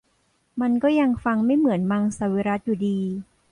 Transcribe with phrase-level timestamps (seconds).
[0.61, 2.99] มันก็ยังฟังไม่เหมือนมังสวิรัติอยู่ดี